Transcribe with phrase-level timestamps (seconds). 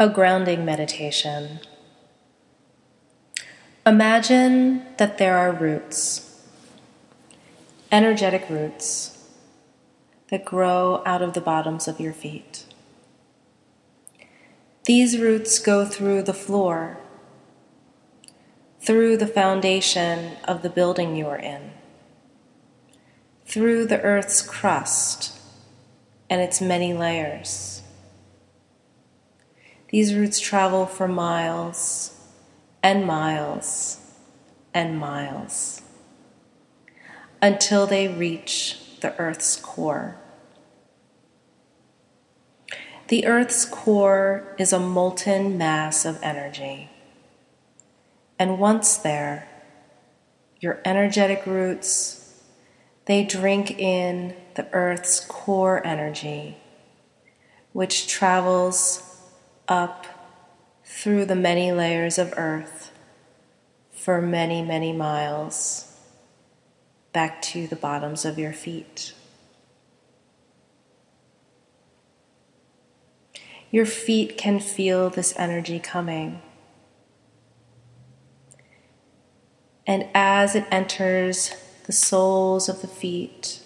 [0.00, 1.58] A grounding meditation.
[3.84, 6.40] Imagine that there are roots,
[7.90, 9.26] energetic roots,
[10.30, 12.64] that grow out of the bottoms of your feet.
[14.84, 16.98] These roots go through the floor,
[18.80, 21.72] through the foundation of the building you are in,
[23.46, 25.36] through the earth's crust
[26.30, 27.77] and its many layers
[29.90, 32.14] these roots travel for miles
[32.82, 33.98] and miles
[34.74, 35.82] and miles
[37.40, 40.16] until they reach the Earth's core.
[43.08, 46.90] The Earth's core is a molten mass of energy.
[48.38, 49.48] And once there,
[50.60, 52.42] your energetic roots,
[53.06, 56.58] they drink in the Earth's core energy,
[57.72, 59.07] which travels
[59.68, 60.06] up
[60.84, 62.90] through the many layers of earth
[63.92, 65.94] for many, many miles
[67.12, 69.12] back to the bottoms of your feet.
[73.70, 76.40] Your feet can feel this energy coming.
[79.86, 83.62] And as it enters the soles of the feet,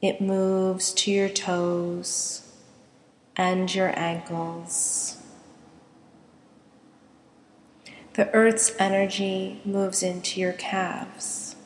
[0.00, 2.51] it moves to your toes
[3.36, 5.18] and your ankles.
[8.14, 11.56] The earth's energy moves into your calves,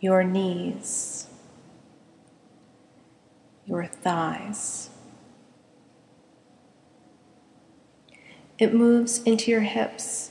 [0.00, 1.26] your knees,
[3.66, 4.88] your thighs.
[8.58, 10.30] It moves into your hips,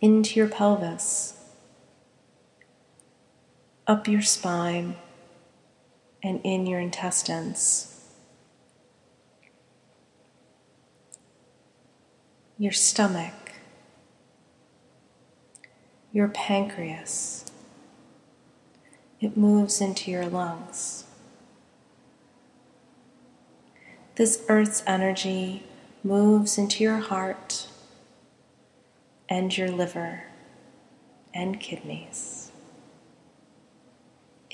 [0.00, 1.38] into your pelvis,
[3.86, 4.96] up your spine
[6.24, 8.00] and in your intestines.
[12.56, 13.52] Your stomach,
[16.12, 17.44] your pancreas,
[19.20, 21.04] it moves into your lungs.
[24.14, 25.64] This earth's energy
[26.02, 27.68] moves into your heart
[29.28, 30.24] and your liver
[31.34, 32.52] and kidneys.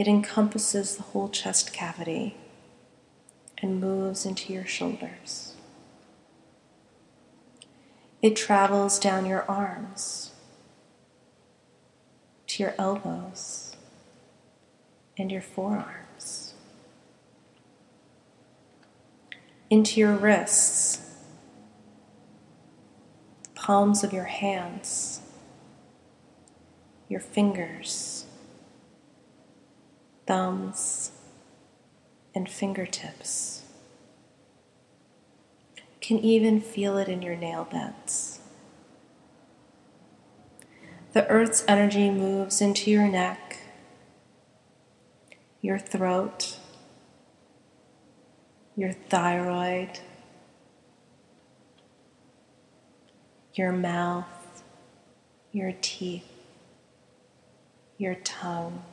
[0.00, 2.34] It encompasses the whole chest cavity
[3.58, 5.52] and moves into your shoulders.
[8.22, 10.30] It travels down your arms
[12.46, 13.76] to your elbows
[15.18, 16.54] and your forearms,
[19.68, 21.14] into your wrists,
[23.54, 25.20] palms of your hands,
[27.06, 28.24] your fingers
[30.30, 31.10] thumbs,
[32.36, 33.64] and fingertips.
[36.00, 38.38] Can even feel it in your nail beds.
[41.14, 43.58] The earth's energy moves into your neck,
[45.62, 46.58] your throat,
[48.76, 49.98] your thyroid,
[53.54, 54.62] your mouth,
[55.50, 56.30] your teeth,
[57.98, 58.84] your tongue.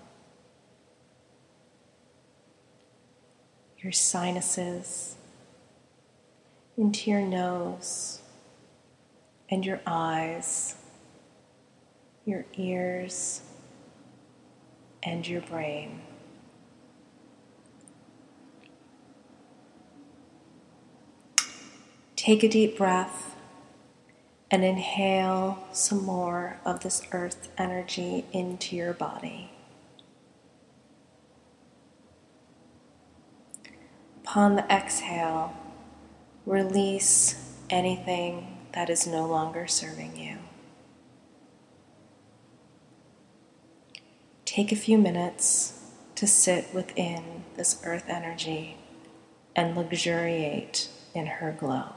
[3.88, 5.16] Your sinuses,
[6.78, 8.20] into your nose
[9.50, 10.75] and your eyes,
[12.26, 13.44] your ears,
[15.03, 16.02] and your brain.
[22.18, 23.38] Take a deep breath
[24.52, 29.56] and inhale some more of this earth energy into your body.
[34.38, 35.52] Upon the exhale,
[36.46, 40.38] release anything that is no longer serving you.
[44.46, 45.82] Take a few minutes
[46.14, 48.78] to sit within this earth energy
[49.56, 51.94] and luxuriate in her glow.